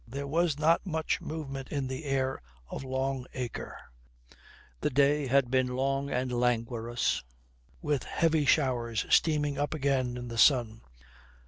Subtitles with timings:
[0.07, 3.77] There was not much movement in the air of Long Acre.
[4.79, 7.23] The day had been warm and languorous,
[7.83, 10.81] with heavy showers steaming up again in the sun.